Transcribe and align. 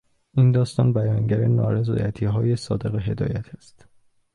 این 0.33 0.51
داستان 0.51 0.93
بیانگر 0.93 1.47
نارضایتیهای 1.47 2.55
صادق 2.55 3.09
هدایت 3.09 3.55
است. 3.55 3.85